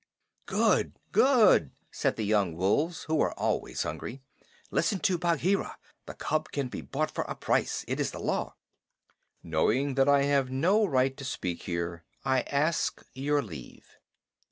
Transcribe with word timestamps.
"Good! 0.47 0.93
Good!" 1.11 1.73
said 1.91 2.15
the 2.15 2.25
young 2.25 2.55
wolves, 2.55 3.03
who 3.03 3.21
are 3.21 3.33
always 3.37 3.83
hungry. 3.83 4.19
"Listen 4.71 4.97
to 5.01 5.19
Bagheera. 5.19 5.77
The 6.07 6.15
cub 6.15 6.51
can 6.51 6.69
be 6.69 6.81
bought 6.81 7.11
for 7.11 7.23
a 7.25 7.35
price. 7.35 7.85
It 7.87 7.99
is 7.99 8.09
the 8.09 8.17
Law." 8.17 8.55
"Knowing 9.43 9.93
that 9.93 10.09
I 10.09 10.23
have 10.23 10.49
no 10.49 10.87
right 10.87 11.15
to 11.17 11.23
speak 11.23 11.61
here, 11.61 12.03
I 12.25 12.41
ask 12.41 13.05
your 13.13 13.43
leave." 13.43 13.99